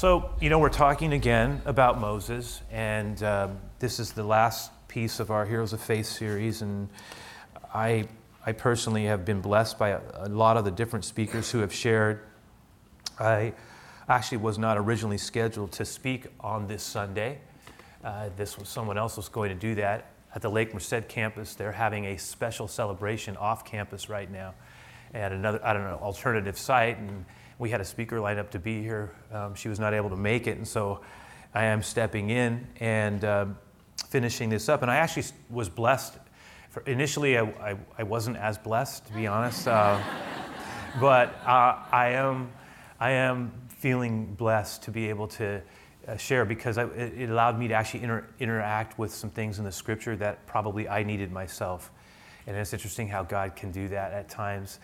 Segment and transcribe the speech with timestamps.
[0.00, 5.20] So, you know, we're talking again about Moses, and um, this is the last piece
[5.20, 6.62] of our Heroes of Faith series.
[6.62, 6.88] And
[7.74, 8.08] I,
[8.46, 11.70] I personally have been blessed by a, a lot of the different speakers who have
[11.70, 12.20] shared.
[13.18, 13.52] I
[14.08, 17.40] actually was not originally scheduled to speak on this Sunday.
[18.02, 21.56] Uh, this was someone else was going to do that at the Lake Merced campus.
[21.56, 24.54] They're having a special celebration off campus right now
[25.12, 26.96] at another, I don't know, alternative site.
[26.96, 27.26] And
[27.60, 29.12] we had a speaker lined up to be here.
[29.30, 31.02] Um, she was not able to make it, and so
[31.54, 33.58] I am stepping in and um,
[34.08, 34.80] finishing this up.
[34.80, 36.14] And I actually was blessed.
[36.70, 40.02] For, initially, I, I, I, wasn't as blessed, to be honest, uh,
[41.00, 42.50] but uh, I am
[42.98, 45.62] I am feeling blessed to be able to.
[46.08, 49.66] Uh, share because I, it allowed me to actually inter- interact with some things in
[49.66, 51.92] the scripture that probably I needed myself.
[52.46, 54.80] And it's interesting how God can do that at times.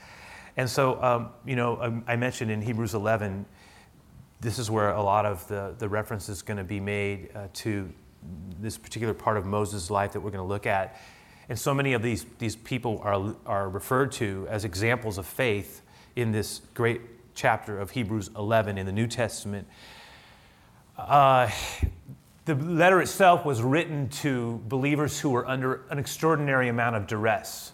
[0.57, 3.45] And so, um, you know, um, I mentioned in Hebrews 11,
[4.41, 7.49] this is where a lot of the, the reference is going to be made uh,
[7.55, 7.93] to
[8.61, 10.99] this particular part of Moses' life that we're going to look at.
[11.49, 15.83] And so many of these, these people are, are referred to as examples of faith
[16.17, 17.03] in this great
[17.35, 19.69] chapter of Hebrews 11 in the New Testament.
[20.97, 21.51] Uh,
[22.47, 27.73] the letter itself was written to believers who were under an extraordinary amount of duress.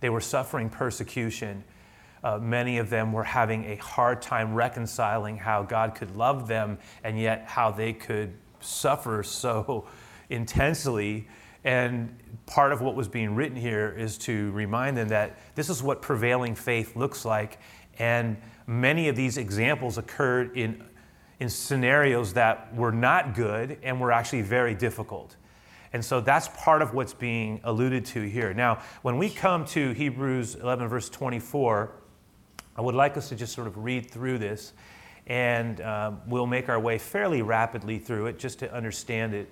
[0.00, 1.64] They were suffering persecution.
[2.22, 6.78] Uh, many of them were having a hard time reconciling how God could love them
[7.02, 9.86] and yet how they could suffer so
[10.30, 11.28] intensely.
[11.64, 12.16] And
[12.46, 16.02] part of what was being written here is to remind them that this is what
[16.02, 17.58] prevailing faith looks like.
[17.98, 20.82] And many of these examples occurred in,
[21.40, 25.36] in scenarios that were not good and were actually very difficult.
[25.92, 28.54] And so that's part of what's being alluded to here.
[28.54, 31.92] Now, when we come to Hebrews 11, verse 24,
[32.76, 34.72] I would like us to just sort of read through this,
[35.26, 39.50] and um, we'll make our way fairly rapidly through it just to understand it.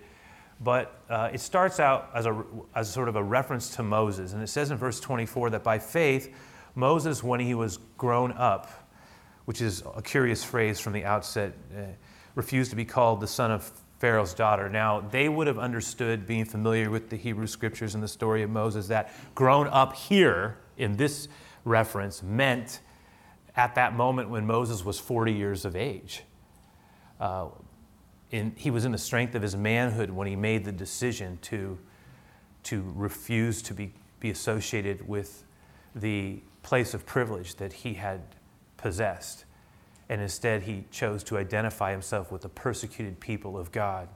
[0.62, 2.44] But uh, it starts out as a,
[2.74, 4.32] as sort of a reference to Moses.
[4.32, 6.34] And it says in verse 24 that by faith,
[6.74, 8.70] Moses, when he was grown up,
[9.46, 11.82] which is a curious phrase from the outset, uh,
[12.34, 14.68] refused to be called the son of Pharaoh's daughter.
[14.68, 18.50] Now, they would have understood, being familiar with the Hebrew scriptures and the story of
[18.50, 21.28] Moses, that grown up here in this
[21.64, 22.80] reference meant
[23.60, 26.22] at that moment when Moses was 40 years of age.
[27.20, 27.48] Uh,
[28.30, 31.78] in, he was in the strength of his manhood when he made the decision to,
[32.62, 35.44] to refuse to be, be associated with
[35.94, 38.22] the place of privilege that he had
[38.78, 39.44] possessed.
[40.08, 44.08] And instead, he chose to identify himself with the persecuted people of God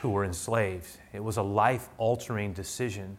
[0.00, 0.96] who were enslaved.
[1.12, 3.18] It was a life altering decision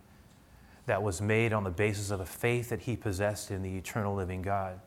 [0.88, 4.16] that was made on the basis of a faith that he possessed in the eternal
[4.16, 4.80] living God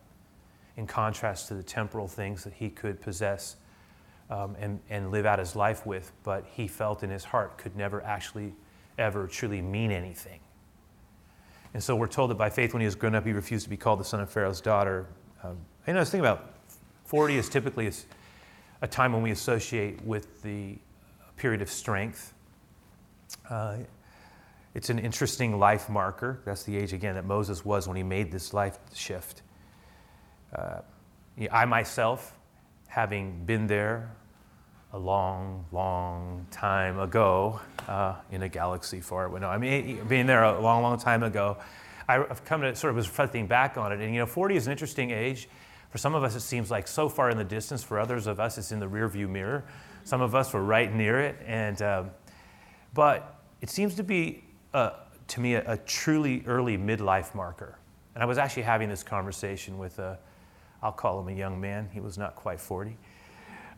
[0.77, 3.57] in contrast to the temporal things that he could possess
[4.31, 7.77] um, and, and live out his life with, but he felt in his heart could
[7.77, 8.53] never actually
[8.99, 10.41] ever truly mean anything.
[11.75, 13.71] And so we're told that by faith, when he was grown up, he refused to
[13.71, 15.07] be called the son of Pharaoh's daughter.
[15.43, 16.55] Um, you know, I was thinking about
[17.05, 17.91] 40 is typically
[18.83, 20.77] a time when we associate with the
[21.37, 22.33] period of strength.
[23.49, 23.79] Uh,
[24.75, 26.41] it's an interesting life marker.
[26.45, 29.43] That's the age, again, that Moses was when he made this life shift.
[30.57, 30.81] Uh,
[31.53, 32.35] I myself,
[32.89, 34.11] having been there
[34.95, 39.41] a long, long time ago uh, in a galaxy far away.
[39.41, 41.59] No, I mean, being there a long, long time ago,
[42.09, 44.01] I've come to sort of was reflecting back on it.
[44.01, 45.49] And, you know, 40 is an interesting age.
[45.91, 47.83] For some of us, it seems like so far in the distance.
[47.83, 49.65] For others of us, it's in the rearview mirror.
[50.05, 51.37] Some of us were right near it.
[51.45, 52.11] And, um,
[52.95, 54.91] but it seems to be, uh,
[55.29, 57.77] to me, a, a, truly early midlife marker.
[58.15, 60.19] And I was actually having this conversation with a,
[60.83, 61.89] I'll call him a young man.
[61.93, 62.97] He was not quite 40.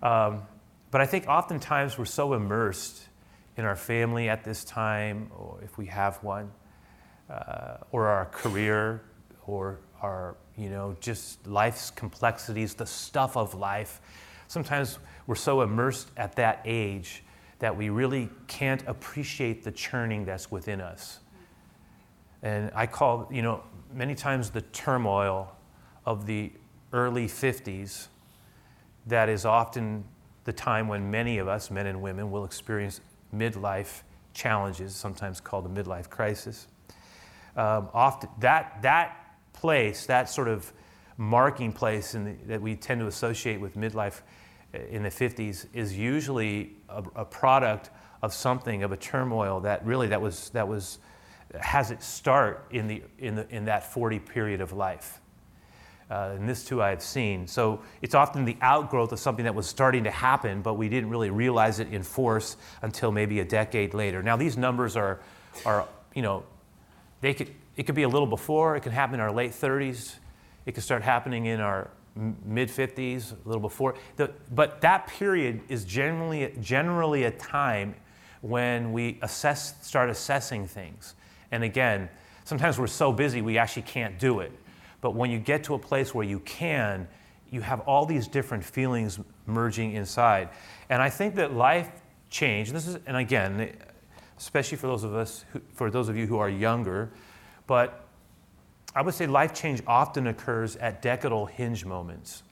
[0.03, 0.43] Um,
[0.91, 3.09] but I think oftentimes we're so immersed
[3.57, 6.51] in our family at this time, or if we have one,
[7.29, 9.03] uh, or our career,
[9.47, 14.01] or our, you know, just life's complexities, the stuff of life.
[14.47, 17.25] Sometimes we're so immersed at that age
[17.59, 21.19] that we really can't appreciate the churning that's within us.
[22.43, 23.63] And I call, you know,
[23.93, 25.55] many times the turmoil
[26.07, 26.53] of the
[26.93, 28.09] early 50s,
[29.07, 30.05] that is often
[30.45, 33.01] the time when many of us, men and women, will experience
[33.35, 34.03] midlife
[34.33, 36.69] challenges, sometimes called a midlife crisis.
[37.57, 40.73] Um, often that, that place, that sort of
[41.19, 44.23] marking place the, that we tend to associate with midlife
[44.73, 47.91] uh, in the 50s is usually a, a, product
[48.23, 50.99] of something of a turmoil that really that was that was
[51.61, 55.21] has its start in the in the in that 40 period of life
[56.11, 57.47] Uh, and this too I have seen.
[57.47, 61.11] So it's often the outgrowth of something that was starting to happen, but we didn't
[61.11, 64.23] really realize it in force until maybe a decade later.
[64.23, 65.21] Now these numbers are,
[65.67, 66.45] are you know,
[67.21, 70.15] they could, it could be a little before, it can happen in our late 30s,
[70.65, 71.91] it could start happening in our
[72.45, 73.95] mid 50s, a little before.
[74.17, 77.95] The, but that period is generally, generally a time
[78.41, 81.15] when we assess, start assessing things.
[81.51, 82.09] And again,
[82.45, 84.53] sometimes we're so busy we actually can't do it.
[85.01, 87.09] But when you get to a place where you can,
[87.51, 90.51] you have all these different feelings merging inside.
[90.91, 91.91] And I think that life
[92.31, 93.77] change, this is, and again,
[94.37, 97.11] especially for those of us, who, for those of you who are younger,
[97.67, 98.07] but
[98.95, 102.43] I would say life change often occurs at decadal hinge moments.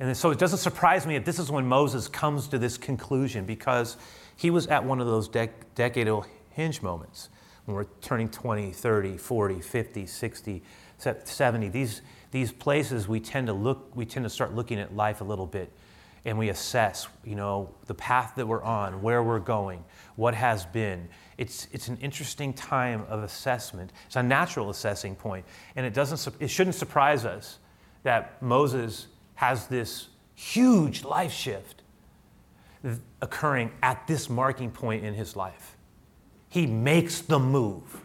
[0.00, 3.44] And so it doesn't surprise me that this is when Moses comes to this conclusion
[3.44, 3.96] because
[4.36, 7.28] he was at one of those dec- decadal hinge moments
[7.64, 10.62] when we're turning 20, 30, 40, 50, 60,
[10.98, 11.68] 70.
[11.68, 15.24] These, these places we tend to look, we tend to start looking at life a
[15.24, 15.72] little bit
[16.26, 19.84] and we assess, you know, the path that we're on, where we're going,
[20.16, 21.08] what has been.
[21.36, 23.92] It's, it's an interesting time of assessment.
[24.06, 25.44] It's a natural assessing point,
[25.76, 27.58] and it doesn't it shouldn't surprise us
[28.04, 31.82] that Moses has this huge life shift
[33.20, 35.76] occurring at this marking point in his life.
[36.54, 38.00] He makes the move.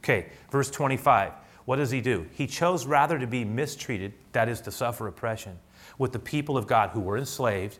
[0.00, 1.32] Okay, verse 25.
[1.64, 2.26] What does he do?
[2.32, 5.58] He chose rather to be mistreated, that is, to suffer oppression,
[5.96, 7.78] with the people of God who were enslaved,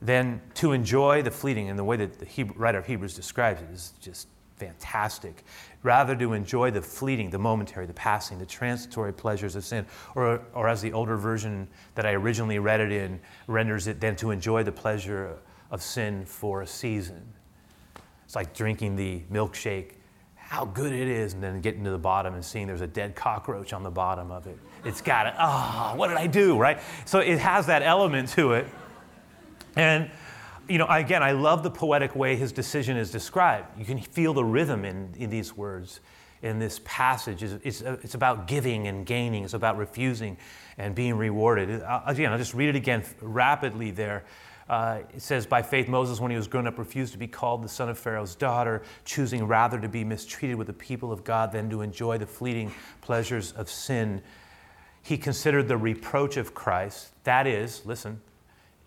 [0.00, 1.68] than to enjoy the fleeting.
[1.68, 5.44] And the way that the Hebrew, writer of Hebrews describes it is just fantastic.
[5.82, 9.84] Rather to enjoy the fleeting, the momentary, the passing, the transitory pleasures of sin.
[10.14, 14.16] Or, or as the older version that I originally read it in renders it, than
[14.16, 15.36] to enjoy the pleasure
[15.70, 17.33] of sin for a season.
[18.24, 19.92] It's like drinking the milkshake,
[20.34, 23.14] how good it is, and then getting to the bottom and seeing there's a dead
[23.14, 24.58] cockroach on the bottom of it.
[24.84, 26.78] It's got it, ah, oh, what did I do, right?
[27.06, 28.66] So it has that element to it.
[29.76, 30.10] And,
[30.68, 33.78] you know, again, I love the poetic way his decision is described.
[33.78, 36.00] You can feel the rhythm in, in these words,
[36.42, 37.42] in this passage.
[37.42, 40.36] It's, it's, it's about giving and gaining, it's about refusing
[40.76, 41.82] and being rewarded.
[42.06, 44.24] Again, I'll just read it again rapidly there.
[44.68, 47.62] Uh, it says, By faith, Moses, when he was grown up, refused to be called
[47.62, 51.52] the son of Pharaoh's daughter, choosing rather to be mistreated with the people of God
[51.52, 54.22] than to enjoy the fleeting pleasures of sin.
[55.02, 58.22] He considered the reproach of Christ, that is, listen,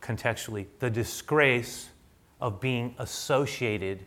[0.02, 1.90] contextually, the disgrace
[2.42, 4.04] of being associated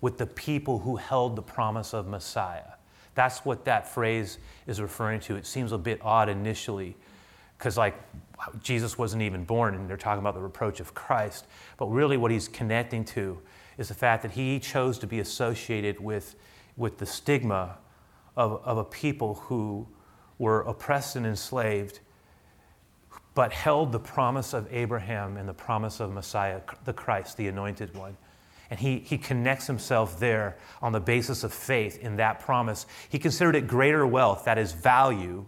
[0.00, 2.74] with the people who held the promise of Messiah.
[3.14, 5.36] That's what that phrase is referring to.
[5.36, 6.96] It seems a bit odd initially
[7.58, 7.94] because, like,
[8.62, 11.46] Jesus wasn't even born, and they're talking about the reproach of Christ.
[11.76, 13.40] But really, what he's connecting to
[13.78, 16.36] is the fact that he chose to be associated with,
[16.76, 17.78] with the stigma
[18.36, 19.86] of, of a people who
[20.38, 22.00] were oppressed and enslaved,
[23.34, 27.94] but held the promise of Abraham and the promise of Messiah, the Christ, the anointed
[27.96, 28.16] one.
[28.70, 32.86] And he, he connects himself there on the basis of faith in that promise.
[33.08, 35.46] He considered it greater wealth, that is value,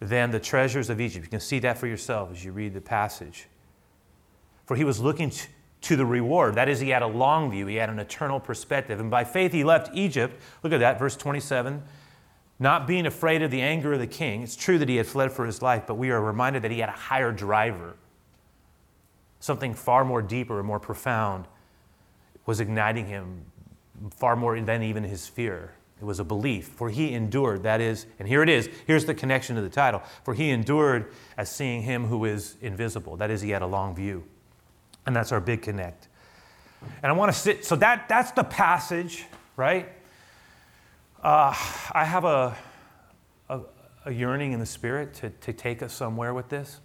[0.00, 1.24] than the treasures of Egypt.
[1.24, 3.48] You can see that for yourself as you read the passage.
[4.66, 5.32] For he was looking
[5.80, 6.54] to the reward.
[6.54, 9.00] That is, he had a long view, he had an eternal perspective.
[9.00, 10.40] And by faith, he left Egypt.
[10.62, 11.82] Look at that, verse 27.
[12.60, 14.42] Not being afraid of the anger of the king.
[14.42, 16.80] It's true that he had fled for his life, but we are reminded that he
[16.80, 17.96] had a higher driver.
[19.40, 21.46] Something far more deeper and more profound
[22.46, 23.44] was igniting him,
[24.10, 25.72] far more than even his fear.
[26.00, 26.68] It was a belief.
[26.68, 30.02] For he endured, that is, and here it is, here's the connection to the title.
[30.24, 33.16] For he endured as seeing him who is invisible.
[33.16, 34.24] That is, he had a long view.
[35.06, 36.08] And that's our big connect.
[37.02, 39.24] And I want to sit, so that, that's the passage,
[39.56, 39.88] right?
[41.20, 41.52] Uh,
[41.92, 42.56] I have a,
[43.48, 43.60] a,
[44.04, 46.78] a, yearning in the spirit to, to take us somewhere with this.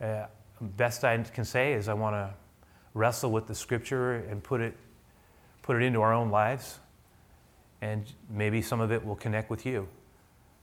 [0.00, 0.26] Uh,
[0.60, 2.34] best I can say is I want to
[2.94, 4.76] wrestle with the scripture and put it,
[5.62, 6.80] put it into our own lives
[7.82, 9.86] and maybe some of it will connect with you.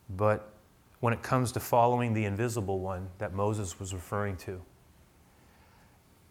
[0.09, 0.53] But
[1.01, 4.59] when it comes to following the invisible one that Moses was referring to,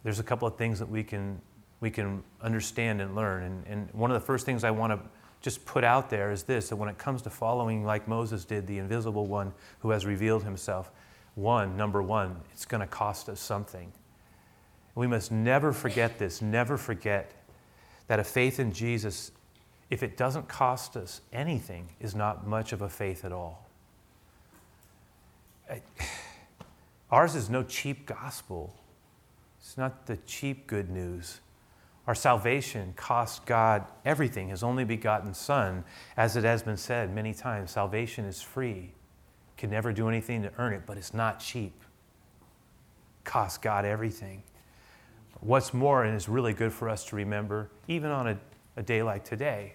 [0.03, 1.41] there's a couple of things that we can,
[1.81, 3.43] we can understand and learn.
[3.43, 5.09] And, and one of the first things I want to
[5.41, 8.67] just put out there is this that when it comes to following like Moses did,
[8.67, 10.91] the invisible one who has revealed himself,
[11.35, 13.93] one, number one, it's going to cost us something.
[14.95, 17.35] We must never forget this, never forget
[18.09, 19.31] that a faith in Jesus
[19.91, 23.67] if it doesn't cost us anything, is not much of a faith at all.
[27.11, 28.75] Ours is no cheap gospel.
[29.61, 31.41] It's not the cheap good news.
[32.07, 35.85] Our salvation cost God everything, His only begotten Son.
[36.17, 38.93] As it has been said many times, salvation is free.
[39.57, 41.75] can never do anything to earn it, but it's not cheap.
[43.25, 44.43] Costs God everything.
[45.41, 48.39] What's more, and is really good for us to remember, even on a,
[48.77, 49.75] a day like today,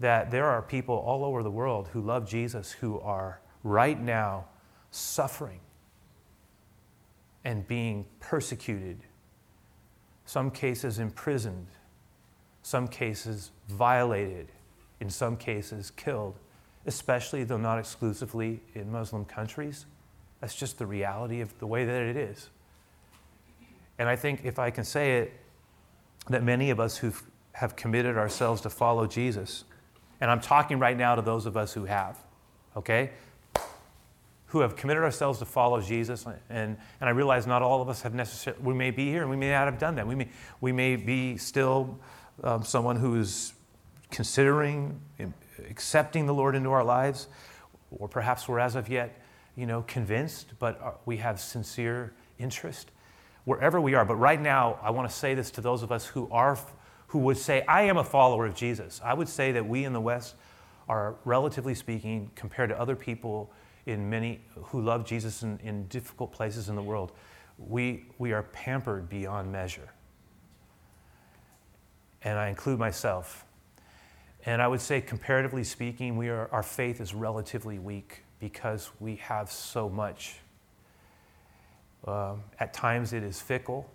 [0.00, 4.44] that there are people all over the world who love Jesus who are right now
[4.90, 5.60] suffering
[7.44, 8.98] and being persecuted,
[10.24, 11.68] some cases imprisoned,
[12.62, 14.48] some cases violated,
[15.00, 16.38] in some cases killed,
[16.86, 19.86] especially though not exclusively in Muslim countries.
[20.40, 22.50] That's just the reality of the way that it is.
[23.98, 25.32] And I think if I can say it,
[26.28, 27.12] that many of us who
[27.52, 29.64] have committed ourselves to follow Jesus,
[30.20, 32.18] and I'm talking right now to those of us who have,
[32.76, 33.10] okay?
[34.46, 36.24] Who have committed ourselves to follow Jesus.
[36.48, 39.30] And, and I realize not all of us have necessarily, we may be here and
[39.30, 40.06] we may not have done that.
[40.06, 40.28] We may,
[40.60, 41.98] we may be still
[42.42, 43.52] um, someone who is
[44.10, 45.00] considering
[45.68, 47.28] accepting the Lord into our lives,
[47.90, 49.20] or perhaps we're as of yet,
[49.56, 52.90] you know, convinced, but uh, we have sincere interest.
[53.44, 56.06] Wherever we are, but right now, I want to say this to those of us
[56.06, 56.58] who are
[57.08, 59.00] who would say, I am a follower of Jesus.
[59.04, 60.34] I would say that we in the West
[60.88, 63.52] are, relatively speaking, compared to other people
[63.86, 67.12] in many who love Jesus in, in difficult places in the world,
[67.58, 69.88] we, we are pampered beyond measure.
[72.22, 73.44] And I include myself.
[74.44, 79.16] And I would say, comparatively speaking, we are, our faith is relatively weak because we
[79.16, 80.36] have so much.
[82.06, 83.90] Um, at times it is fickle.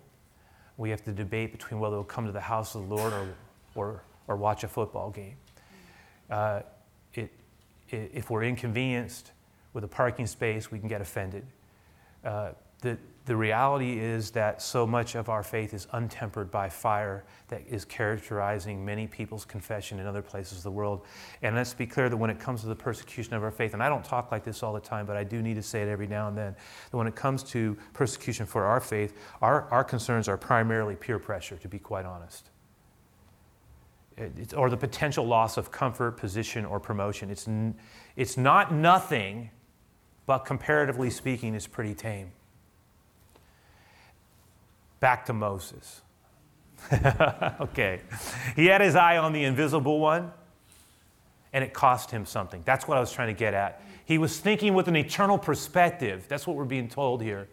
[0.82, 3.28] We have to debate between whether we'll come to the house of the Lord or,
[3.76, 5.36] or, or watch a football game.
[6.28, 6.62] Uh,
[7.14, 7.30] it,
[7.90, 9.30] it, if we're inconvenienced
[9.74, 11.46] with a parking space, we can get offended.
[12.24, 17.24] Uh, the, the reality is that so much of our faith is untempered by fire
[17.48, 21.06] that is characterizing many people's confession in other places of the world.
[21.42, 23.82] And let's be clear that when it comes to the persecution of our faith, and
[23.82, 25.88] I don't talk like this all the time, but I do need to say it
[25.88, 26.56] every now and then,
[26.90, 31.20] that when it comes to persecution for our faith, our, our concerns are primarily peer
[31.20, 32.50] pressure, to be quite honest.
[34.16, 37.30] It's, or the potential loss of comfort, position, or promotion.
[37.30, 37.76] It's, n-
[38.16, 39.50] it's not nothing,
[40.26, 42.32] but comparatively speaking, it's pretty tame.
[45.02, 46.00] Back to Moses.
[47.60, 48.02] okay.
[48.54, 50.30] He had his eye on the invisible one,
[51.52, 52.62] and it cost him something.
[52.64, 53.82] That's what I was trying to get at.
[54.04, 56.26] He was thinking with an eternal perspective.
[56.28, 57.48] That's what we're being told here.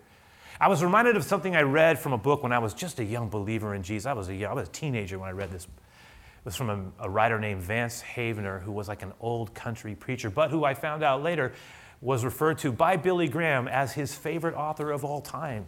[0.62, 3.04] I was reminded of something I read from a book when I was just a
[3.04, 4.06] young believer in Jesus.
[4.06, 5.64] I was a, I was a teenager when I read this.
[5.64, 9.96] It was from a, a writer named Vance Havner, who was like an old country
[9.96, 11.54] preacher, but who I found out later
[12.00, 15.68] was referred to by Billy Graham as his favorite author of all time.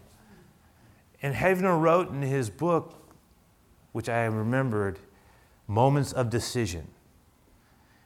[1.22, 2.94] And Havner wrote in his book,
[3.92, 5.00] which I remembered,
[5.68, 6.88] Moments of Decision,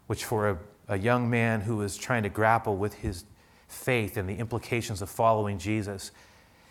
[0.08, 0.58] which for a,
[0.90, 3.26] a young man who was trying to grapple with his
[3.68, 6.12] faith and the implications of following Jesus,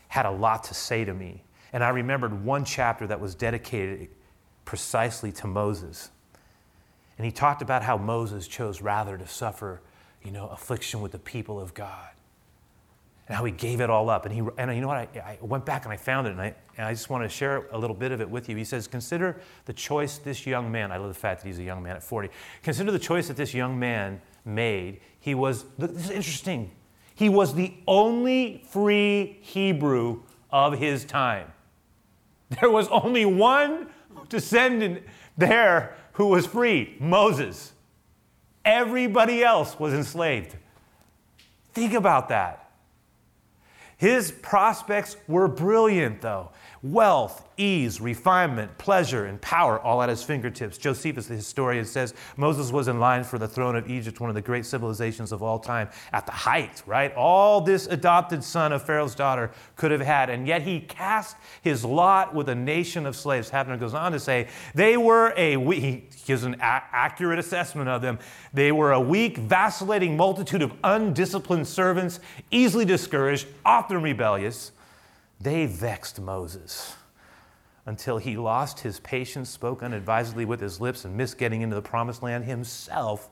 [0.08, 1.42] had a lot to say to me.
[1.72, 4.08] And I remembered one chapter that was dedicated
[4.64, 6.10] precisely to Moses.
[7.18, 9.80] And he talked about how Moses chose rather to suffer,
[10.22, 12.13] you know, affliction with the people of God
[13.26, 14.26] and how he gave it all up.
[14.26, 14.96] And, he, and you know what?
[15.16, 17.28] I, I went back and I found it, and I, and I just want to
[17.28, 18.56] share a little bit of it with you.
[18.56, 21.62] He says, Consider the choice this young man, I love the fact that he's a
[21.62, 22.28] young man at 40.
[22.62, 25.00] Consider the choice that this young man made.
[25.18, 26.70] He was, this is interesting,
[27.14, 31.52] he was the only free Hebrew of his time.
[32.60, 33.88] There was only one
[34.28, 35.02] descendant
[35.36, 37.72] there who was free Moses.
[38.64, 40.56] Everybody else was enslaved.
[41.72, 42.63] Think about that.
[44.04, 46.50] His prospects were brilliant, though
[46.84, 50.76] wealth, ease, refinement, pleasure, and power all at his fingertips.
[50.76, 54.34] Josephus, the historian, says Moses was in line for the throne of Egypt, one of
[54.34, 57.14] the great civilizations of all time, at the height, right?
[57.14, 61.86] All this adopted son of Pharaoh's daughter could have had, and yet he cast his
[61.86, 63.50] lot with a nation of slaves.
[63.50, 67.88] Havner goes on to say, they were a, weak, he gives an a- accurate assessment
[67.88, 68.18] of them,
[68.52, 74.72] they were a weak, vacillating multitude of undisciplined servants, easily discouraged, often rebellious
[75.40, 76.94] they vexed Moses
[77.86, 81.82] until he lost his patience, spoke unadvisedly with his lips, and missed getting into the
[81.82, 83.28] promised land himself.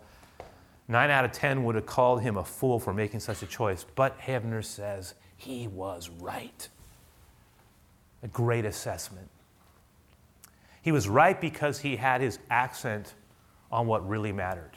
[0.88, 3.86] Nine out of ten would have called him a fool for making such a choice.
[3.94, 6.68] But Havner says he was right.
[8.22, 9.28] A great assessment.
[10.82, 13.14] He was right because he had his accent
[13.70, 14.72] on what really mattered.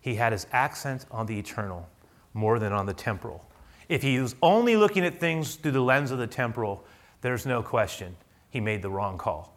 [0.00, 1.88] He had his accent on the eternal
[2.34, 3.44] more than on the temporal.
[3.92, 6.82] If he was only looking at things through the lens of the temporal,
[7.20, 8.16] there's no question
[8.48, 9.54] he made the wrong call.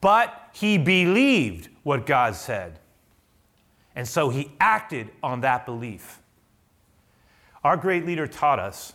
[0.00, 2.78] But he believed what God said.
[3.96, 6.20] And so he acted on that belief.
[7.64, 8.92] Our great leader taught us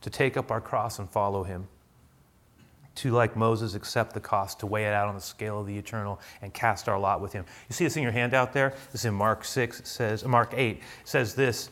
[0.00, 1.66] to take up our cross and follow him.
[2.94, 5.76] To, like Moses, accept the cost, to weigh it out on the scale of the
[5.76, 7.44] eternal and cast our lot with him.
[7.68, 8.74] You see this in your handout there?
[8.92, 11.70] This is in Mark 6, it says, Mark 8, it says this.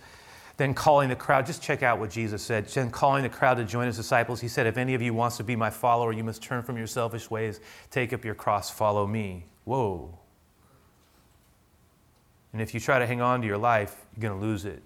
[0.56, 2.66] Then calling the crowd, just check out what Jesus said.
[2.66, 5.36] Then calling the crowd to join his disciples, he said, If any of you wants
[5.36, 7.60] to be my follower, you must turn from your selfish ways,
[7.90, 9.44] take up your cross, follow me.
[9.64, 10.18] Whoa.
[12.52, 14.82] And if you try to hang on to your life, you're going to lose it.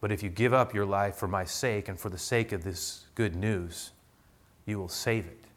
[0.00, 2.62] But if you give up your life for my sake and for the sake of
[2.62, 3.90] this good news,
[4.66, 5.47] you will save it.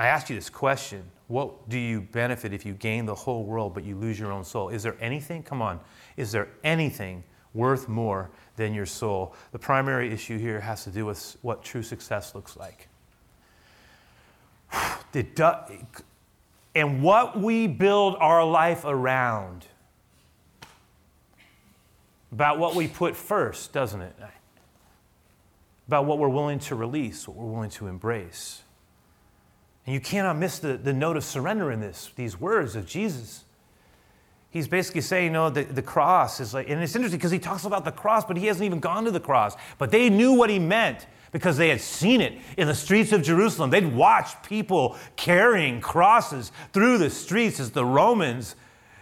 [0.00, 3.74] I ask you this question What do you benefit if you gain the whole world
[3.74, 4.70] but you lose your own soul?
[4.70, 5.78] Is there anything, come on,
[6.16, 9.34] is there anything worth more than your soul?
[9.52, 12.88] The primary issue here has to do with what true success looks like.
[16.72, 19.66] And what we build our life around
[22.30, 24.14] about what we put first, doesn't it?
[25.88, 28.62] About what we're willing to release, what we're willing to embrace.
[29.90, 33.42] And you cannot miss the, the note of surrender in this, these words of Jesus.
[34.48, 37.40] He's basically saying, you know, the, the cross is like, and it's interesting because he
[37.40, 39.56] talks about the cross, but he hasn't even gone to the cross.
[39.78, 43.24] But they knew what he meant because they had seen it in the streets of
[43.24, 43.70] Jerusalem.
[43.70, 48.54] They'd watched people carrying crosses through the streets as the Romans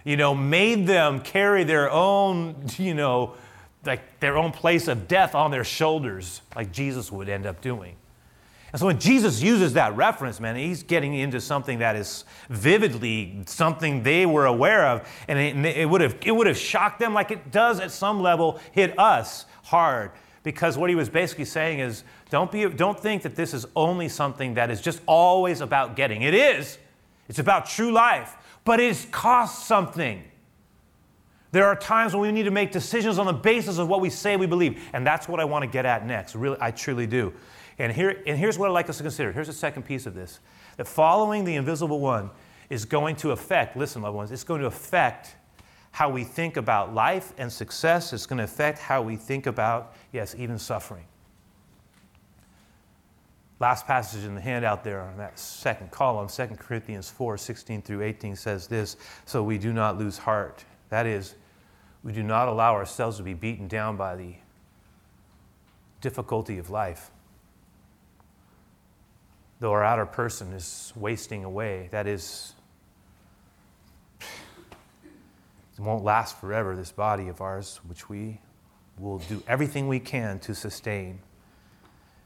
[0.06, 3.34] you know, made them carry their own, you know,
[3.84, 7.94] like their own place of death on their shoulders, like Jesus would end up doing.
[8.72, 13.42] And so when Jesus uses that reference, man, he's getting into something that is vividly
[13.46, 17.14] something they were aware of, and it, it, would have it would have shocked them
[17.14, 20.10] like it does at some level hit us hard.
[20.42, 24.08] Because what he was basically saying is, don't be don't think that this is only
[24.08, 26.22] something that is just always about getting.
[26.22, 26.78] It is.
[27.28, 28.36] It's about true life
[28.68, 30.22] but it costs something.
[31.52, 34.10] There are times when we need to make decisions on the basis of what we
[34.10, 36.34] say we believe, and that's what I want to get at next.
[36.34, 37.32] Really, I truly do.
[37.78, 39.32] And, here, and here's what I'd like us to consider.
[39.32, 40.40] Here's the second piece of this
[40.76, 42.30] that following the invisible one
[42.70, 45.36] is going to affect, listen, loved ones, it's going to affect
[45.92, 48.12] how we think about life and success.
[48.12, 51.04] It's going to affect how we think about, yes, even suffering.
[53.60, 58.02] Last passage in the handout there on that second column, 2 Corinthians 4 16 through
[58.02, 60.64] 18 says this So we do not lose heart.
[60.90, 61.34] That is,
[62.04, 64.34] we do not allow ourselves to be beaten down by the
[66.00, 67.10] difficulty of life.
[69.60, 72.54] Though our outer person is wasting away, that is,
[74.20, 78.40] it won't last forever, this body of ours, which we
[78.98, 81.20] will do everything we can to sustain.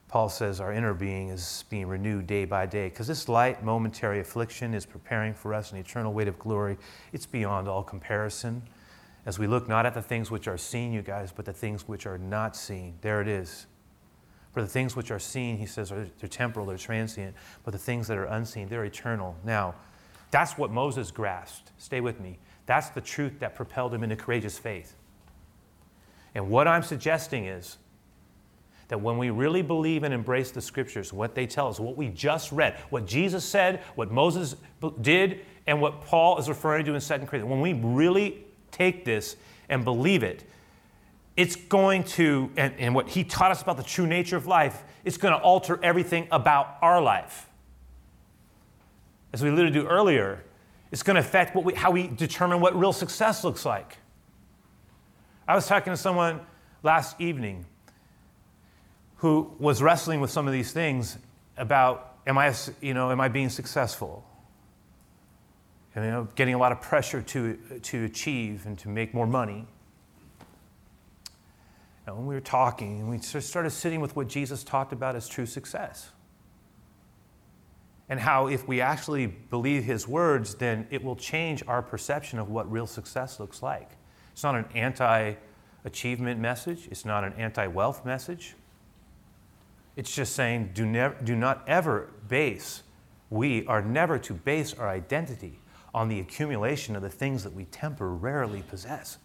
[0.09, 4.21] Paul says our inner being is being renewed day by day because this light, momentary
[4.21, 6.77] affliction is preparing for us an eternal weight of glory.
[7.15, 8.63] It's beyond all comparison.
[9.25, 11.89] As we look not at the things which are seen, you guys, but the things
[11.89, 12.99] which are not seen.
[13.01, 13.67] There it is.
[14.53, 17.35] For the things which are seen, he says, are, they're temporal, they're transient,
[17.65, 19.37] but the things that are unseen, they're eternal.
[19.45, 19.75] Now,
[20.31, 21.73] that's what Moses grasped.
[21.79, 22.39] Stay with me.
[22.67, 24.95] That's the truth that propelled him into courageous faith.
[26.35, 27.79] And what I'm suggesting is
[28.89, 32.09] that when we really believe and embrace the scriptures, what they tell us, what we
[32.09, 34.57] just read, what Jesus said, what Moses
[35.01, 39.37] did, and what Paul is referring to in 2 Corinthians, when we really take this
[39.69, 40.45] and believe it,
[41.37, 44.85] it's going to, and, and what he taught us about the true nature of life,
[45.05, 47.49] it's going to alter everything about our life.
[49.33, 50.45] As we alluded to earlier,
[50.91, 53.97] it's going to affect we, how we determine what real success looks like.
[55.49, 56.41] I was talking to someone
[56.83, 57.65] last evening
[59.17, 61.17] who was wrestling with some of these things
[61.57, 64.25] about am I, you know, am I being successful?
[65.95, 69.27] And, you know, getting a lot of pressure to, to achieve and to make more
[69.27, 69.67] money.
[72.07, 75.29] And when we were talking, and we started sitting with what Jesus talked about as
[75.29, 76.11] true success.
[78.09, 82.51] And how, if we actually believe his words, then it will change our perception of
[82.51, 83.91] what real success looks like.
[84.33, 85.35] It's not an anti
[85.85, 88.55] achievement message, it's not an anti wealth message.
[89.95, 92.83] It's just saying, do, never, do not ever base,
[93.31, 95.59] we are never to base our identity
[95.95, 99.19] on the accumulation of the things that we temporarily possess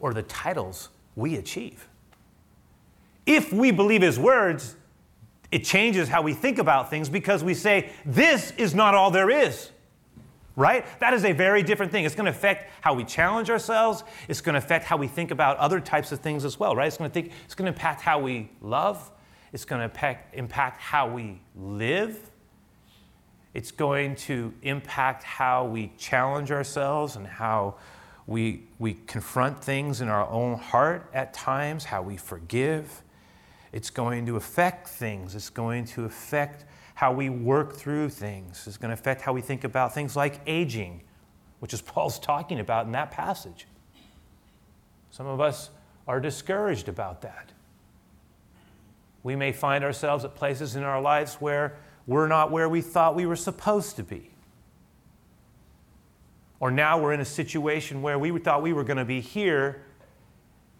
[0.00, 1.88] or the titles we achieve.
[3.24, 4.76] If we believe his words,
[5.50, 9.30] it changes how we think about things because we say, this is not all there
[9.30, 9.70] is.
[10.54, 10.86] Right?
[11.00, 12.04] That is a very different thing.
[12.04, 14.04] It's going to affect how we challenge ourselves.
[14.26, 16.86] It's going to affect how we think about other types of things as well, right?
[16.86, 19.10] It's going to, think, it's going to impact how we love,
[19.52, 22.30] it's going to impact, impact how we live.
[23.52, 27.76] It's going to impact how we challenge ourselves and how
[28.26, 33.02] We, we confront things in our own heart at times, how we forgive.
[33.72, 35.34] It's going to affect things.
[35.34, 38.66] It's going to affect how we work through things.
[38.66, 41.02] It's going to affect how we think about things like aging,
[41.60, 43.66] which is Paul's talking about in that passage.
[45.10, 45.70] Some of us
[46.08, 47.52] are discouraged about that.
[49.22, 53.14] We may find ourselves at places in our lives where we're not where we thought
[53.16, 54.35] we were supposed to be.
[56.60, 59.82] Or now we're in a situation where we thought we were going to be here,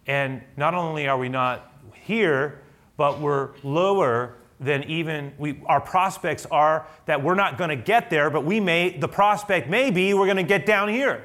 [0.06, 2.62] and not only are we not here,
[2.96, 8.08] but we're lower than even we, our prospects are that we're not going to get
[8.08, 11.24] there, but we may, the prospect may be we're going to get down here.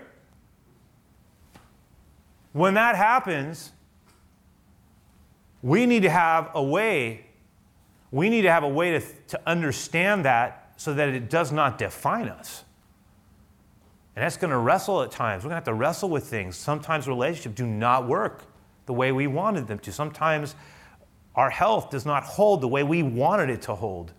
[2.52, 3.72] When that happens,
[5.62, 7.26] we need to have a way,
[8.12, 11.78] we need to have a way to, to understand that so that it does not
[11.78, 12.66] define us.
[14.16, 15.44] And that's going to wrestle at times.
[15.44, 16.58] We're going to have to wrestle with things.
[16.58, 18.44] Sometimes relationships do not work
[18.86, 19.92] the way we wanted them to.
[19.92, 20.56] Sometimes
[21.36, 24.12] our health does not hold the way we wanted it to hold.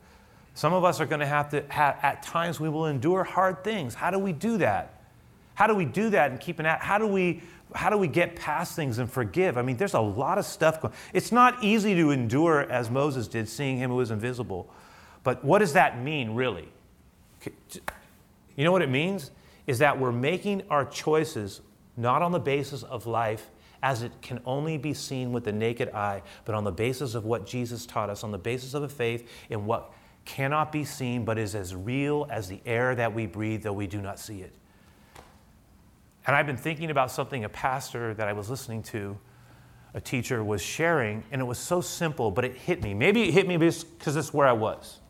[0.54, 3.64] Some of us are going to have to, have, at times, we will endure hard
[3.64, 3.94] things.
[3.94, 5.02] How do we do that?
[5.54, 6.80] How do we do that and keep an at?
[6.80, 7.42] How do we
[7.74, 9.56] how do we get past things and forgive?
[9.56, 10.92] I mean, there's a lot of stuff going.
[11.12, 14.70] It's not easy to endure as Moses did, seeing him who was invisible.
[15.24, 16.68] But what does that mean, really?
[18.56, 19.30] You know what it means?
[19.66, 21.60] Is that we're making our choices
[21.96, 23.50] not on the basis of life
[23.82, 27.24] as it can only be seen with the naked eye, but on the basis of
[27.24, 29.92] what Jesus taught us, on the basis of a faith in what
[30.24, 33.88] cannot be seen but is as real as the air that we breathe, though we
[33.88, 34.52] do not see it.
[36.26, 39.18] And I've been thinking about something a pastor that I was listening to,
[39.94, 42.94] a teacher, was sharing, and it was so simple, but it hit me.
[42.94, 45.00] Maybe it hit me because it's where I was.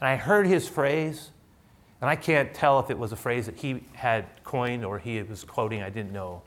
[0.00, 1.30] And I heard his phrase,
[2.00, 5.20] and I can't tell if it was a phrase that he had coined or he
[5.22, 6.42] was quoting, I didn't know.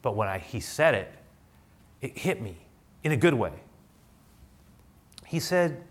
[0.00, 1.12] But when I, he said it,
[2.00, 2.56] it hit me
[3.04, 3.52] in a good way.
[5.26, 5.84] He said,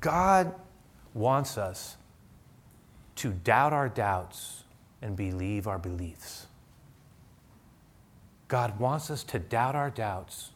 [0.00, 0.54] God
[1.14, 1.96] wants us
[3.16, 4.64] to doubt our doubts
[5.02, 6.46] and believe our beliefs.
[8.48, 10.50] God wants us to doubt our doubts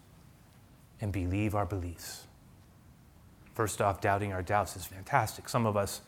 [1.01, 2.27] and believe our beliefs.
[3.55, 5.49] First off, doubting our doubts is fantastic.
[5.49, 6.03] Some of us,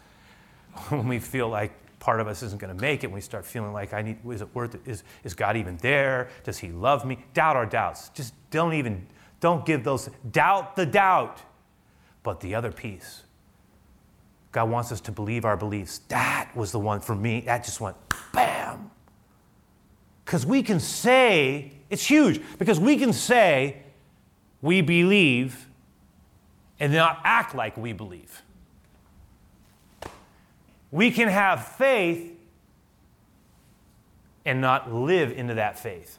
[0.90, 3.44] when we feel like part of us isn't going to make it, when we start
[3.44, 4.82] feeling like, I need, is it worth it?
[4.86, 6.28] Is, is God even there?
[6.44, 7.24] Does he love me?
[7.34, 8.10] Doubt our doubts.
[8.10, 9.06] Just don't even,
[9.40, 11.40] don't give those, doubt the doubt.
[12.22, 13.22] But the other piece,
[14.52, 15.98] God wants us to believe our beliefs.
[16.08, 17.42] That was the one for me.
[17.42, 17.96] That just went
[18.32, 18.90] bam.
[20.24, 23.82] Because we can say, it's huge, because we can say
[24.60, 25.68] we believe
[26.80, 28.42] and not act like we believe.
[30.90, 32.33] We can have faith
[34.44, 36.18] and not live into that faith.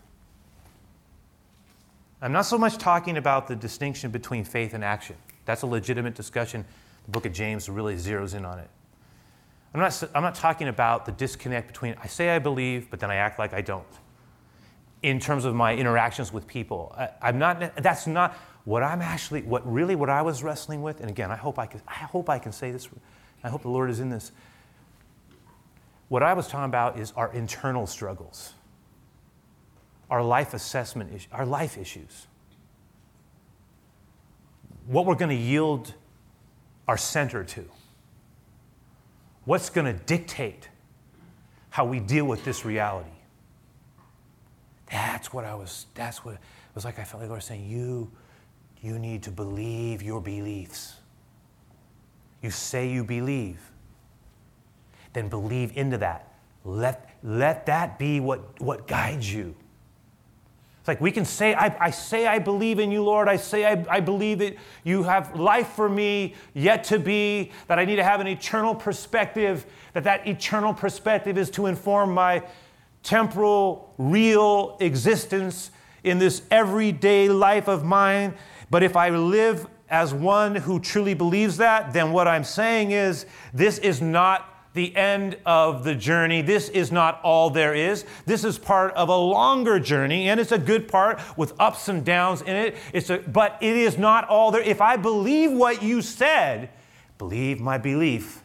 [2.21, 5.15] I'm not so much talking about the distinction between faith and action.
[5.45, 6.65] That's a legitimate discussion.
[7.05, 8.69] The book of James really zeroes in on it.
[9.73, 13.11] I'm not, I'm not talking about the disconnect between I say I believe, but then
[13.11, 13.85] I act like I don't.
[15.03, 17.75] In terms of my interactions with people, I, am not.
[17.77, 18.33] That's not
[18.65, 19.43] what I'm actually.
[19.43, 21.01] What really what I was wrestling with.
[21.01, 21.81] And again, I hope I can.
[21.87, 22.89] I hope I can say this.
[23.43, 24.31] I hope the Lord is in this.
[26.09, 28.53] What I was talking about is our internal struggles,
[30.09, 32.27] our life assessment, our life issues.
[34.85, 35.93] What we're going to yield
[36.87, 37.65] our center to.
[39.43, 40.69] What's going to dictate
[41.69, 43.09] how we deal with this reality.
[44.89, 46.39] That's what I was, that's what it
[46.73, 46.97] was like.
[46.97, 48.09] I felt like I was saying, you,
[48.81, 50.95] you need to believe your beliefs.
[52.41, 53.59] You say you believe
[55.17, 56.31] then believe into that.
[56.63, 59.55] Let, let that be what, what guides you.
[60.79, 63.27] It's like we can say, I, I say I believe in you, Lord.
[63.27, 67.79] I say I, I believe that you have life for me yet to be, that
[67.79, 72.43] I need to have an eternal perspective, that that eternal perspective is to inform my
[73.01, 75.71] temporal, real existence
[76.03, 78.35] in this everyday life of mine.
[78.69, 83.25] But if I live as one who truly believes that, then what I'm saying is
[83.53, 86.41] this is not the end of the journey.
[86.41, 88.05] This is not all there is.
[88.25, 92.05] This is part of a longer journey, and it's a good part with ups and
[92.05, 92.77] downs in it.
[92.93, 94.61] It's a, but it is not all there.
[94.61, 96.69] If I believe what you said,
[97.17, 98.43] believe my belief.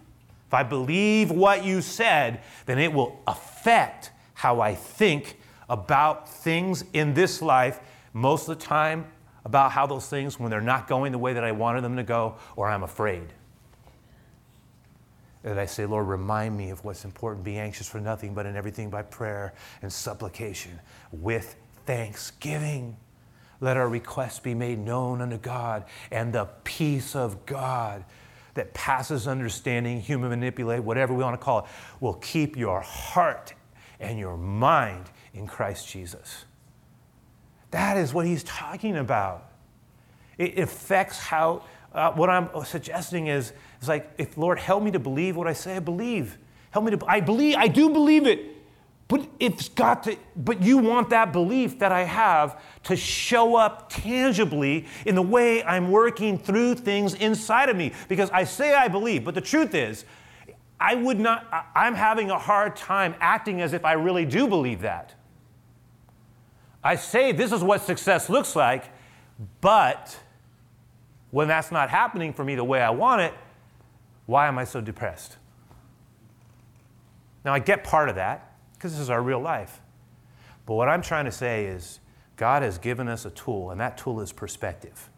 [0.48, 6.82] If I believe what you said, then it will affect how I think about things
[6.94, 7.78] in this life,
[8.14, 9.06] most of the time
[9.44, 12.02] about how those things, when they're not going the way that I wanted them to
[12.02, 13.32] go, or I'm afraid.
[15.42, 17.44] That I say, Lord, remind me of what's important.
[17.44, 20.78] Be anxious for nothing, but in everything by prayer and supplication
[21.10, 22.96] with thanksgiving.
[23.60, 28.04] Let our requests be made known unto God, and the peace of God
[28.54, 31.64] that passes understanding, human manipulate, whatever we want to call it,
[32.00, 33.54] will keep your heart
[33.98, 36.44] and your mind in Christ Jesus.
[37.70, 39.50] That is what he's talking about.
[40.36, 43.52] It affects how, uh, what I'm suggesting is,
[43.82, 46.38] is like, if Lord, help me to believe what I say I believe.
[46.70, 48.48] Help me to, I believe, I do believe it.
[49.08, 53.90] But it's got to, but you want that belief that I have to show up
[53.90, 57.92] tangibly in the way I'm working through things inside of me.
[58.08, 60.06] Because I say I believe, but the truth is,
[60.80, 64.80] I would not, I'm having a hard time acting as if I really do believe
[64.80, 65.14] that.
[66.82, 68.90] I say this is what success looks like,
[69.60, 70.18] but
[71.30, 73.34] when that's not happening for me the way I want it,
[74.32, 75.36] why am I so depressed?
[77.44, 79.80] Now, I get part of that because this is our real life.
[80.64, 82.00] But what I'm trying to say is,
[82.36, 85.10] God has given us a tool, and that tool is perspective.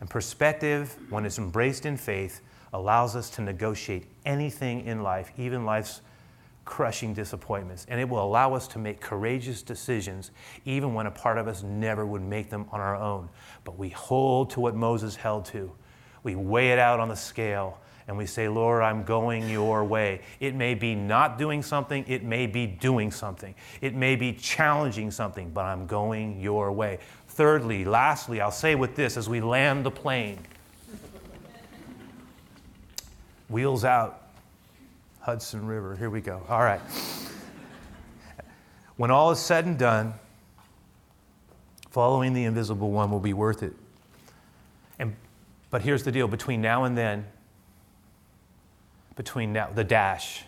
[0.00, 2.42] And perspective, when it's embraced in faith,
[2.74, 6.02] allows us to negotiate anything in life, even life's
[6.66, 7.86] crushing disappointments.
[7.88, 10.30] And it will allow us to make courageous decisions,
[10.66, 13.30] even when a part of us never would make them on our own.
[13.64, 15.72] But we hold to what Moses held to.
[16.22, 20.20] We weigh it out on the scale and we say, Lord, I'm going your way.
[20.40, 25.10] It may be not doing something, it may be doing something, it may be challenging
[25.10, 26.98] something, but I'm going your way.
[27.28, 30.38] Thirdly, lastly, I'll say with this as we land the plane
[33.48, 34.22] wheels out,
[35.20, 36.42] Hudson River, here we go.
[36.48, 36.80] All right.
[38.96, 40.14] When all is said and done,
[41.90, 43.72] following the invisible one will be worth it.
[44.98, 45.14] And,
[45.70, 47.26] but here's the deal between now and then,
[49.16, 50.44] between now, the dash,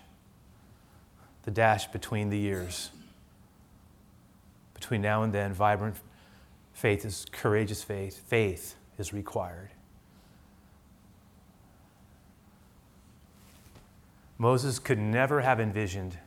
[1.45, 2.91] the dash between the years.
[4.75, 5.97] Between now and then, vibrant
[6.73, 8.23] faith is courageous faith.
[8.27, 9.71] Faith is required.
[14.39, 16.19] Moses could never have envisioned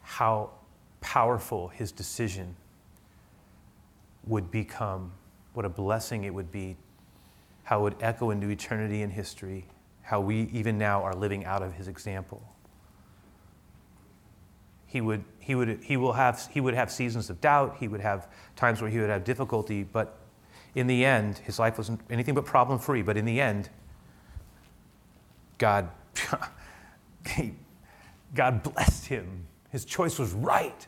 [0.00, 0.50] how
[1.00, 2.56] powerful his decision
[4.24, 5.12] would become,
[5.52, 6.76] what a blessing it would be,
[7.64, 9.66] how it would echo into eternity and history
[10.02, 12.42] how we even now are living out of his example.
[14.86, 17.76] He would, he would, he will have, he would have seasons of doubt.
[17.80, 19.84] He would have times where he would have difficulty.
[19.84, 20.18] But
[20.74, 23.00] in the end, his life wasn't anything but problem free.
[23.00, 23.70] But in the end,
[25.56, 25.88] God,
[28.34, 29.46] God blessed him.
[29.70, 30.86] His choice was right.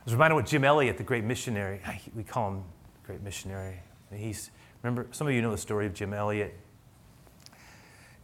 [0.00, 1.80] I was reminded of Jim Elliot, the great missionary.
[2.16, 2.64] We call him
[3.04, 3.80] great missionary.
[4.14, 4.50] He's,
[4.82, 6.58] remember, some of you know the story of Jim Elliot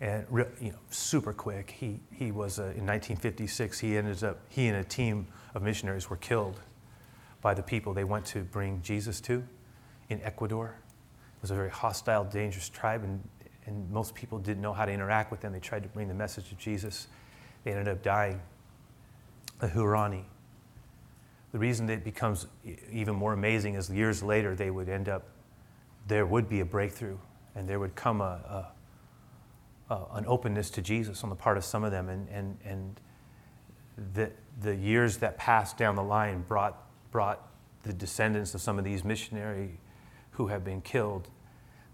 [0.01, 0.27] and
[0.61, 1.71] you know, super quick.
[1.71, 6.11] He, he was, uh, in 1956, he ended up, he and a team of missionaries
[6.11, 6.61] were killed
[7.41, 9.45] by the people they went to bring Jesus to
[10.09, 10.77] in Ecuador.
[11.37, 13.23] It was a very hostile, dangerous tribe, and,
[13.67, 15.53] and most people didn't know how to interact with them.
[15.53, 17.09] They tried to bring the message of Jesus.
[17.63, 18.41] They ended up dying.
[19.61, 20.25] The Huaorani.
[21.53, 22.49] The reason that it becomes
[22.91, 25.29] even more amazing is years later they would end up,
[26.09, 27.17] there would be a breakthrough,
[27.55, 28.74] and there would come a, a
[29.91, 33.01] uh, an openness to Jesus on the part of some of them, and, and, and
[34.15, 37.49] the, the years that passed down the line brought, brought
[37.83, 39.79] the descendants of some of these missionary
[40.33, 41.29] who have been killed,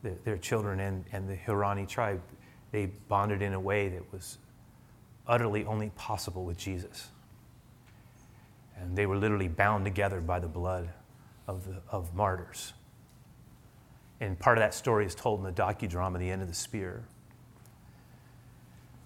[0.03, 2.23] the, their children and, and the Huaorani tribe,
[2.73, 4.39] they bonded in a way that was
[5.27, 7.09] utterly only possible with Jesus.
[8.79, 10.89] And they were literally bound together by the blood
[11.47, 12.73] of, the, of martyrs.
[14.21, 17.05] And part of that story is told in the docudrama, The End of the Spear.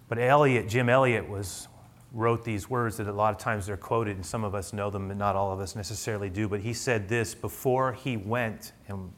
[0.08, 1.68] But Elliot, Jim Elliot, was
[2.12, 4.88] wrote these words that a lot of times they're quoted, and some of us know
[4.88, 6.48] them, and not all of us necessarily do.
[6.48, 9.12] But he said this before he went, and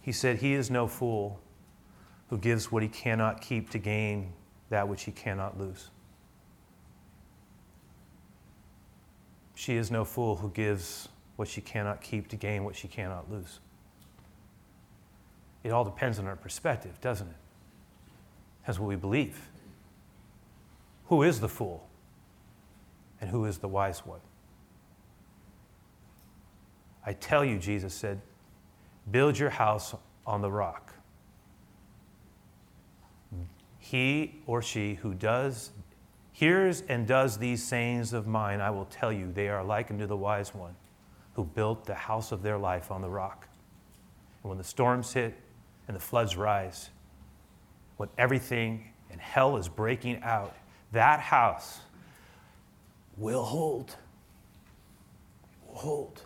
[0.00, 1.40] he said, He is no fool
[2.30, 4.32] who gives what he cannot keep to gain
[4.70, 5.90] that which he cannot lose.
[9.54, 13.30] She is no fool who gives what she cannot keep to gain what she cannot
[13.30, 13.60] lose.
[15.62, 17.36] It all depends on our perspective, doesn't it?
[18.66, 19.48] That's what we believe.
[21.08, 21.88] Who is the fool?
[23.20, 24.20] And who is the wise one?
[27.04, 28.20] I tell you, Jesus said,
[29.10, 29.94] build your house
[30.26, 30.92] on the rock.
[33.78, 35.70] He or she who does,
[36.32, 40.06] hears and does these sayings of mine, I will tell you, they are like unto
[40.06, 40.74] the wise one
[41.34, 43.46] who built the house of their life on the rock.
[44.42, 45.36] And when the storms hit
[45.86, 46.90] and the floods rise,
[47.96, 50.56] when everything and hell is breaking out,
[50.96, 51.80] that house
[53.16, 53.94] will hold.
[55.66, 56.22] Will hold.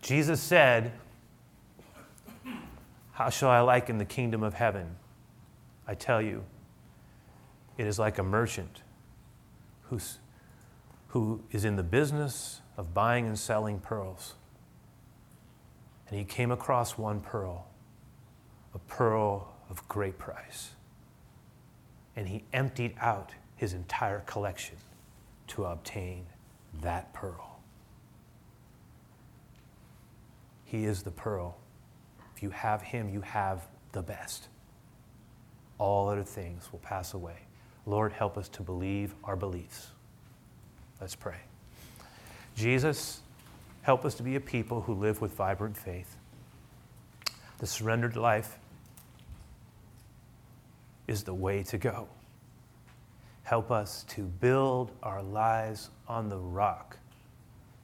[0.00, 0.92] Jesus said,
[3.12, 4.94] How shall I liken the kingdom of heaven?
[5.88, 6.44] I tell you,
[7.76, 8.82] it is like a merchant
[9.82, 10.18] who's,
[11.08, 14.34] who is in the business of buying and selling pearls.
[16.08, 17.66] And he came across one pearl,
[18.72, 20.75] a pearl of great price.
[22.16, 24.76] And he emptied out his entire collection
[25.48, 26.26] to obtain
[26.82, 27.60] that pearl.
[30.64, 31.56] He is the pearl.
[32.34, 34.48] If you have him, you have the best.
[35.78, 37.38] All other things will pass away.
[37.86, 39.88] Lord, help us to believe our beliefs.
[41.00, 41.38] Let's pray.
[42.56, 43.20] Jesus,
[43.82, 46.16] help us to be a people who live with vibrant faith.
[47.58, 48.58] The surrendered life
[51.06, 52.08] is the way to go.
[53.42, 56.96] Help us to build our lives on the rock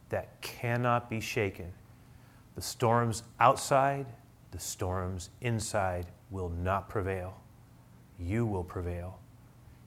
[0.08, 1.72] that cannot be shaken.
[2.56, 4.06] The storms outside,
[4.50, 7.40] the storms inside will not prevail.
[8.18, 9.18] You will prevail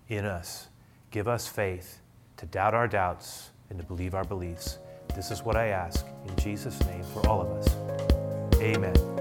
[0.09, 0.67] in us.
[1.11, 1.99] Give us faith
[2.37, 4.79] to doubt our doubts and to believe our beliefs.
[5.15, 8.61] This is what I ask in Jesus' name for all of us.
[8.61, 9.14] Amen.